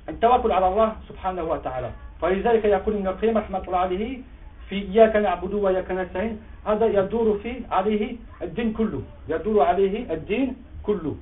التوكل 0.09 0.53
على 0.53 0.69
الله 0.69 0.97
سبحانه 1.09 1.43
وتعالى. 1.43 1.91
فلذلك 2.23 2.65
يقول 2.65 2.95
ابن 2.95 3.07
القيم 3.09 3.39
رحمة 3.39 3.63
الله 3.67 3.79
عليه 3.79 4.19
في 4.69 4.77
إياك 4.89 5.17
نعبد 5.17 5.55
وإياك 5.55 5.91
نستعين 5.91 6.41
هذا 6.67 6.87
يدور 6.87 7.39
في 7.43 7.67
عليه 7.71 8.17
الدين 8.43 8.73
كله 8.73 9.03
يدور 9.29 9.63
عليه 9.63 10.13
الدين 10.13 10.57
كله. 10.83 11.17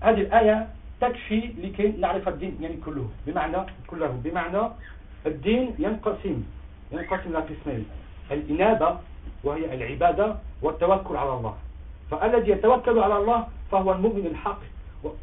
هذه 0.00 0.20
الآية 0.20 0.68
تكفي 1.00 1.40
لكي 1.62 1.94
نعرف 1.98 2.28
الدين 2.28 2.58
يعني 2.60 2.76
كله 2.76 3.06
بمعنى 3.26 3.56
كله 3.86 4.20
بمعنى 4.24 4.62
الدين 5.26 5.74
ينقسم 5.78 6.42
ينقسم 6.92 7.30
إلى 7.30 7.38
قسمين 7.38 7.86
الإنابة 8.30 8.98
وهي 9.44 9.74
العبادة 9.74 10.36
والتوكل 10.62 11.16
على 11.16 11.32
الله. 11.34 11.54
فالذي 12.10 12.50
يتوكل 12.50 12.98
على 12.98 13.16
الله 13.16 13.46
فهو 13.72 13.92
المؤمن 13.92 14.26
الحق. 14.26 14.73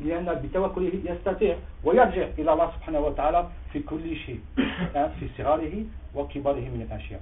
لأن 0.01 0.35
بتوكله 0.35 0.93
يستطيع 1.05 1.57
ويرجع 1.85 2.27
إلى 2.39 2.53
الله 2.53 2.71
سبحانه 2.77 3.01
وتعالى 3.01 3.49
في 3.73 3.81
كل 3.83 4.17
شيء 4.17 4.41
في 5.21 5.29
صغاره 5.39 5.85
وكباره 6.15 6.67
من 6.75 6.87
الأشياء 6.89 7.21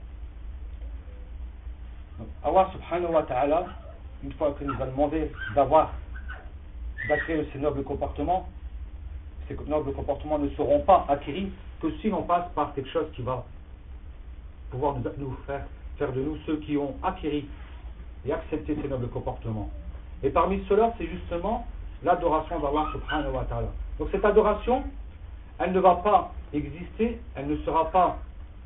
Allah 2.45 2.71
subhanahu 2.73 3.13
wa 3.13 3.23
ta'ala, 3.25 3.67
une 4.23 4.33
fois 4.35 4.53
que 4.53 4.63
nous 4.65 4.81
a 4.81 4.87
demandé 4.87 5.33
d'avoir, 5.55 5.93
d'acquérir 7.09 7.45
ces 7.53 7.59
nobles 7.59 7.83
comportements, 7.83 8.49
ces 9.49 9.57
nobles 9.67 9.93
comportements 9.93 10.39
ne 10.39 10.49
seront 10.51 10.81
pas 10.81 11.07
acquis 11.09 11.51
que 11.81 11.91
si 11.99 12.11
l'on 12.11 12.23
passe 12.23 12.45
par 12.55 12.73
quelque 12.75 12.89
chose 12.91 13.07
qui 13.17 13.23
va 13.23 13.45
pouvoir 14.71 14.95
nous, 15.19 15.37
faire, 15.47 15.67
faire 15.99 16.13
de 16.13 16.21
nous 16.23 16.37
ceux 16.47 16.59
qui 16.59 16.77
ont 16.77 16.95
acquis 17.03 17.49
et 18.27 18.33
accepté 18.33 18.77
ces 18.81 18.89
nobles 18.89 19.09
comportements. 19.09 19.71
Et 20.23 20.31
parmi 20.31 20.65
ceux-là, 20.69 20.95
c'est 20.99 21.07
justement 21.07 21.67
l'adoration 22.04 22.60
d'Allah 22.60 22.88
subhanahu 22.94 23.34
wa 23.34 23.44
ta'ala. 23.46 23.68
Donc 23.98 24.10
cette 24.12 24.26
adoration, 24.26 24.84
elle 25.60 25.72
ne 25.74 25.80
va 25.80 25.96
pas 25.96 26.32
exister, 26.54 27.20
elle 27.36 27.48
ne 27.48 27.58
sera 27.58 27.92
pas 27.92 28.18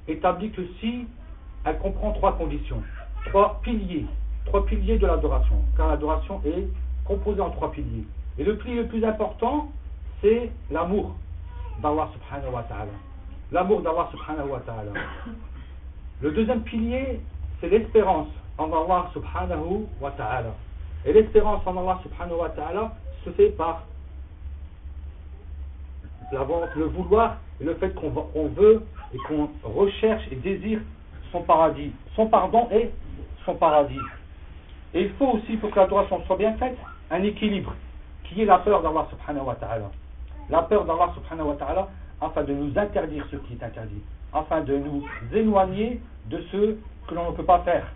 établie 0.07 0.51
que 0.51 0.61
si 0.79 1.07
elle 1.65 1.77
comprend 1.79 2.11
trois 2.11 2.33
conditions, 2.37 2.81
trois 3.27 3.59
piliers, 3.63 4.05
trois 4.45 4.65
piliers 4.65 4.97
de 4.97 5.07
l'adoration, 5.07 5.55
car 5.77 5.89
l'adoration 5.89 6.41
est 6.45 6.67
composée 7.05 7.41
en 7.41 7.49
trois 7.49 7.71
piliers. 7.71 8.05
Et 8.37 8.43
le 8.43 8.57
pilier 8.57 8.83
le 8.83 8.87
plus 8.87 9.03
important, 9.03 9.69
c'est 10.21 10.51
l'amour 10.71 11.15
d'Allah 11.81 12.09
subhanahu 12.13 12.53
wa 12.53 12.63
ta'ala. 12.63 12.91
L'amour 13.51 13.81
d'Allah 13.81 14.09
subhanahu 14.11 14.49
wa 14.49 14.59
ta'ala. 14.59 14.91
Le 16.21 16.31
deuxième 16.31 16.61
pilier, 16.61 17.19
c'est 17.59 17.69
l'espérance 17.69 18.29
en 18.57 18.65
Allah 18.71 19.09
subhanahu 19.13 19.85
wa 19.99 20.11
ta'ala. 20.11 20.53
Et 21.05 21.13
l'espérance 21.13 21.61
en 21.65 21.77
Allah 21.77 21.99
subhanahu 22.03 22.39
wa 22.39 22.49
ta'ala 22.49 22.93
se 23.23 23.29
fait 23.31 23.49
par 23.49 23.83
le 26.31 26.85
vouloir 26.85 27.37
et 27.61 27.63
le 27.63 27.75
fait 27.75 27.93
qu'on 27.93 28.47
veut 28.47 28.83
et 29.13 29.17
qu'on 29.27 29.49
recherche 29.63 30.23
et 30.31 30.35
désire 30.35 30.79
son 31.31 31.41
paradis, 31.41 31.91
son 32.15 32.27
pardon 32.27 32.67
et 32.71 32.89
son 33.45 33.55
paradis. 33.55 33.99
Et 34.93 35.03
il 35.03 35.09
faut 35.13 35.27
aussi, 35.27 35.57
pour 35.57 35.71
que 35.71 35.79
l'adoration 35.79 36.23
soit 36.25 36.37
bien 36.37 36.53
faite, 36.57 36.77
un 37.09 37.23
équilibre, 37.23 37.73
qui 38.23 38.41
est 38.41 38.45
la 38.45 38.59
peur 38.59 38.81
d'Allah 38.81 39.07
subhanahu 39.09 39.45
wa 39.45 39.55
ta'ala. 39.55 39.91
La 40.49 40.61
peur 40.63 40.85
d'Allah 40.85 41.11
subhanahu 41.15 41.49
wa 41.49 41.55
ta'ala, 41.55 41.87
afin 42.21 42.43
de 42.43 42.53
nous 42.53 42.77
interdire 42.77 43.25
ce 43.31 43.35
qui 43.37 43.53
est 43.53 43.63
interdit, 43.63 44.01
afin 44.33 44.61
de 44.61 44.77
nous 44.77 45.03
éloigner 45.33 45.99
de 46.27 46.41
ce 46.51 46.75
que 47.07 47.15
l'on 47.15 47.31
ne 47.31 47.35
peut 47.35 47.43
pas 47.43 47.59
faire. 47.59 47.91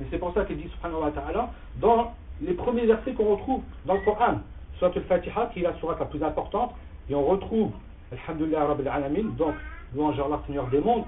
Et 0.00 0.04
c'est 0.10 0.18
pour 0.18 0.34
ça 0.34 0.44
qu'il 0.44 0.56
dit 0.58 0.68
subhanahu 0.68 1.02
wa 1.02 1.10
ta'ala, 1.10 1.50
dans 1.76 2.12
les 2.40 2.54
premiers 2.54 2.86
versets 2.86 3.12
qu'on 3.12 3.36
retrouve 3.36 3.62
dans 3.84 3.94
le 3.94 4.00
Coran, 4.00 4.40
soit 4.78 4.94
le 4.94 5.00
Fatiha, 5.02 5.46
qui 5.52 5.60
est 5.60 5.62
la 5.62 5.74
sourate 5.78 6.00
la 6.00 6.06
plus 6.06 6.22
importante, 6.22 6.74
et 7.08 7.14
on 7.14 7.24
retrouve, 7.24 7.70
Alhamdulillah 8.12 8.66
Rabbil 8.66 8.88
Alamin, 8.88 9.30
donc 9.36 9.54
louange 9.94 10.18
Allah 10.20 10.40
Seigneur 10.46 10.66
des 10.68 10.80
mondes, 10.80 11.04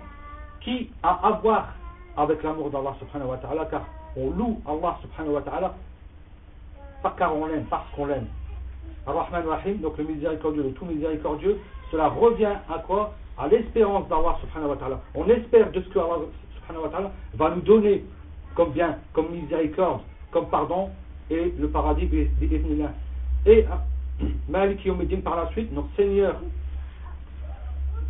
qui 0.60 0.90
a 1.02 1.20
à 1.26 1.32
voir 1.42 1.68
avec 2.16 2.42
l'amour 2.42 2.70
d'Allah 2.70 2.94
subhanahu 2.98 3.28
wa 3.28 3.36
ta'ala, 3.36 3.66
car 3.66 3.82
on 4.16 4.30
loue 4.30 4.60
Allah 4.66 4.98
subhanahu 5.02 5.34
wa 5.34 5.42
ta'ala, 5.42 5.74
pas 7.02 7.14
car 7.16 7.36
on 7.36 7.46
l'aime, 7.46 7.64
parce 7.70 7.88
qu'on 7.94 8.06
l'aime. 8.06 8.26
Ar-Rahman 9.06 9.46
Rahim, 9.46 9.78
donc 9.78 9.96
le 9.98 10.04
miséricordieux, 10.04 10.62
le 10.62 10.72
tout 10.72 10.84
miséricordieux, 10.84 11.58
cela 11.90 12.08
revient 12.08 12.56
à 12.68 12.78
quoi? 12.80 13.14
À 13.38 13.46
l'espérance 13.48 14.08
d'Allah 14.08 14.36
subhanahu 14.40 14.70
wa 14.70 14.76
ta'ala. 14.76 15.00
On 15.14 15.26
espère 15.28 15.70
de 15.70 15.80
ce 15.80 15.88
que 15.88 15.98
Allah 15.98 16.26
subhanahu 16.56 16.84
wa 16.84 16.88
ta'ala 16.90 17.12
va 17.34 17.50
nous 17.50 17.60
donner 17.62 18.04
comme 18.54 18.72
bien, 18.72 18.98
comme 19.12 19.30
miséricorde, 19.30 20.00
comme 20.32 20.48
pardon, 20.48 20.90
et 21.30 21.52
le 21.58 21.68
paradis, 21.68 22.08
et 23.46 23.66
Malik 24.48 24.84
Yomedin 24.84 25.20
par 25.20 25.36
la 25.36 25.50
suite, 25.50 25.72
notre 25.72 25.88
Seigneur 25.96 26.36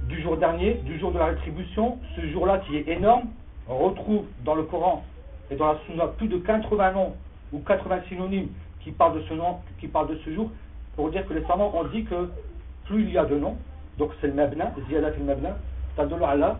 du 0.09 0.22
jour 0.22 0.37
dernier, 0.37 0.74
du 0.85 0.98
jour 0.98 1.12
de 1.12 1.18
la 1.18 1.26
rétribution, 1.26 1.98
ce 2.16 2.26
jour-là 2.28 2.59
qui 2.66 2.76
est 2.76 2.88
énorme, 2.88 3.24
on 3.68 3.76
retrouve 3.76 4.24
dans 4.44 4.54
le 4.54 4.62
Coran 4.62 5.04
et 5.50 5.57
dans 5.57 5.72
la 5.72 5.78
Sunna 5.87 6.07
plus 6.07 6.28
de 6.28 6.38
80 6.38 6.92
noms 6.92 7.14
ou 7.52 7.59
80 7.61 8.00
synonymes 8.09 8.48
qui 8.81 8.90
parlent 8.90 9.20
de 9.20 9.26
ce 9.28 9.35
nom, 9.35 9.59
qui 9.81 9.88
parlent 9.88 10.09
de 10.09 10.18
ce 10.24 10.33
jour, 10.33 10.50
pour 10.96 11.11
dire 11.11 11.26
que 11.26 11.35
les 11.35 11.44
savants 11.44 11.72
ont 11.74 11.85
dit 11.85 12.04
que 12.04 12.31
plus 12.87 13.02
il 13.02 13.11
y 13.11 13.18
a 13.18 13.24
de 13.24 13.37
noms, 13.37 13.57
donc 13.98 14.12
c'est 14.20 14.28
le 14.28 14.33
mabna, 14.33 14.72
ziyadat 14.88 15.12
il 15.18 15.24
mabna, 15.24 15.57
tadulu 15.96 16.24
ala, 16.24 16.59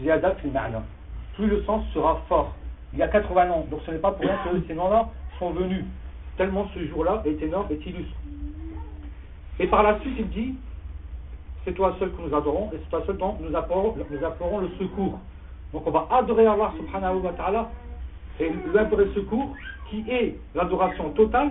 ziyadat 0.00 0.36
il 0.44 0.52
ma'na. 0.52 0.82
Plus 1.34 1.46
le 1.46 1.62
sens 1.64 1.84
sera 1.92 2.22
fort. 2.28 2.54
Il 2.92 2.98
y 2.98 3.02
a 3.02 3.08
80 3.08 3.46
noms, 3.46 3.66
donc 3.70 3.80
ce 3.84 3.90
n'est 3.90 3.98
pas 3.98 4.12
pour 4.12 4.20
rien 4.20 4.38
que 4.44 4.66
ces 4.66 4.74
noms-là 4.74 5.08
sont 5.38 5.50
venus. 5.50 5.84
Tellement 6.36 6.68
ce 6.74 6.86
jour-là 6.86 7.22
est 7.24 7.42
énorme, 7.42 7.66
est 7.70 7.84
illustre. 7.86 8.16
Et 9.58 9.66
par 9.66 9.82
la 9.82 9.98
suite, 10.00 10.14
il 10.18 10.28
dit, 10.28 10.54
c'est 11.64 11.72
toi 11.72 11.96
seul 11.98 12.12
que 12.12 12.22
nous 12.22 12.34
adorons, 12.34 12.70
et 12.72 12.78
c'est 12.82 12.90
toi 12.90 13.02
seul 13.06 13.16
dont 13.16 13.36
nous 13.40 13.56
implorons, 13.56 13.94
nous 13.96 14.60
le 14.60 14.68
secours. 14.78 15.18
Donc 15.72 15.86
on 15.86 15.90
va 15.90 16.06
adorer 16.10 16.46
Allah 16.46 16.72
subhanahu 16.76 17.20
wa 17.22 17.32
ta'ala, 17.32 17.70
et 18.40 18.50
lui 18.50 18.78
implorer 18.78 19.08
secours, 19.14 19.54
qui 19.90 20.04
est 20.08 20.36
l'adoration 20.54 21.10
totale, 21.10 21.50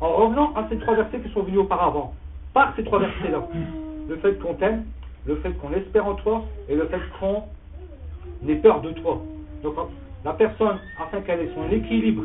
en 0.00 0.08
revenant 0.08 0.54
à 0.54 0.68
ces 0.68 0.78
trois 0.78 0.94
versets 0.94 1.20
qui 1.20 1.32
sont 1.32 1.42
venus 1.42 1.60
auparavant. 1.60 2.14
Par 2.54 2.74
ces 2.76 2.84
trois 2.84 3.00
versets-là. 3.00 3.42
Le 4.08 4.16
fait 4.16 4.34
qu'on 4.40 4.54
t'aime, 4.54 4.84
le 5.26 5.36
fait 5.36 5.52
qu'on 5.52 5.72
espère 5.72 6.06
en 6.06 6.14
toi, 6.14 6.44
et 6.68 6.76
le 6.76 6.86
fait 6.86 7.00
qu'on 7.18 7.42
ait 8.48 8.56
peur 8.56 8.80
de 8.82 8.92
toi. 8.92 9.20
Donc 9.62 9.74
la 10.24 10.32
personne, 10.34 10.78
afin 11.00 11.20
qu'elle 11.22 11.40
ait 11.40 11.50
son 11.54 11.68
équilibre 11.70 12.22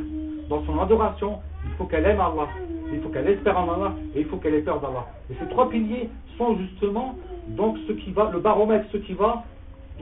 dans 0.49 0.63
son 0.65 0.79
adoration, 0.79 1.39
il 1.65 1.71
faut 1.75 1.85
qu'elle 1.85 2.05
aime 2.05 2.21
Allah, 2.21 2.47
il 2.91 3.01
faut 3.01 3.09
qu'elle 3.09 3.27
espère 3.27 3.57
en 3.57 3.73
Allah 3.73 3.93
et 4.15 4.21
il 4.21 4.25
faut 4.27 4.37
qu'elle 4.37 4.55
ait 4.55 4.61
peur 4.61 4.79
d'Allah. 4.79 5.05
Et 5.29 5.35
ces 5.39 5.47
trois 5.49 5.69
piliers 5.69 6.09
sont 6.37 6.57
justement 6.57 7.15
donc 7.49 7.77
ce 7.87 7.93
qui 7.93 8.11
va, 8.11 8.29
le 8.31 8.39
baromètre, 8.39 8.85
ce 8.91 8.97
qui 8.97 9.13
va 9.13 9.43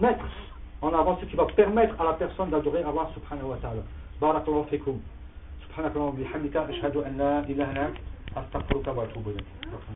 mettre 0.01 0.25
en 0.81 0.93
avant, 0.93 1.17
ce 1.19 1.25
qui 1.25 1.35
va 1.35 1.45
permettre 1.45 1.99
à 1.99 2.05
la 2.05 2.13
personne 2.13 2.49
d'adorer 2.49 2.83
Allah 2.83 3.09
subhanahu 3.13 3.49
wa 3.51 3.57
ta'ala. 3.57 3.81
Barakallahu 4.21 4.67
fikum. 4.69 4.99
Subhanakallahu 5.67 6.17
bihamdika, 6.17 6.67
ashhadu 6.69 6.99
an 6.99 7.17
la 7.17 7.43
ilaha 7.47 7.71
illa 7.71 7.81
anta, 7.87 7.99
astaghfiruka 8.35 8.93
wa 8.93 9.03
atubu 9.03 9.31
ilayk. 9.31 9.94